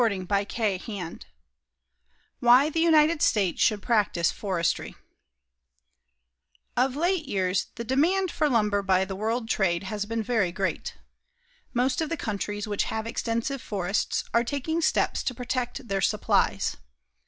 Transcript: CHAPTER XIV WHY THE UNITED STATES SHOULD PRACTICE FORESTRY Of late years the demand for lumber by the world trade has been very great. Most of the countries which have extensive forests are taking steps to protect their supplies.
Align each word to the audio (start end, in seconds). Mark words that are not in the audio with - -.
CHAPTER 0.01 0.79
XIV 0.79 1.21
WHY 2.39 2.71
THE 2.71 2.79
UNITED 2.79 3.21
STATES 3.21 3.61
SHOULD 3.61 3.83
PRACTICE 3.83 4.31
FORESTRY 4.31 4.95
Of 6.75 6.95
late 6.95 7.25
years 7.27 7.67
the 7.75 7.83
demand 7.83 8.31
for 8.31 8.49
lumber 8.49 8.81
by 8.81 9.05
the 9.05 9.15
world 9.15 9.47
trade 9.47 9.83
has 9.83 10.07
been 10.07 10.23
very 10.23 10.51
great. 10.51 10.95
Most 11.75 12.01
of 12.01 12.09
the 12.09 12.17
countries 12.17 12.67
which 12.67 12.85
have 12.85 13.05
extensive 13.05 13.61
forests 13.61 14.23
are 14.33 14.43
taking 14.43 14.81
steps 14.81 15.21
to 15.21 15.35
protect 15.35 15.87
their 15.87 16.01
supplies. 16.01 16.77